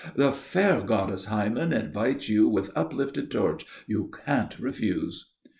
The 0.15 0.31
fair 0.31 0.81
goddess 0.81 1.25
Hymen 1.25 1.71
invites 1.71 2.27
you 2.27 2.47
with 2.49 2.71
uplifted 2.75 3.29
torch. 3.29 3.67
You 3.85 4.09
can't 4.25 4.57
refuse." 4.57 5.29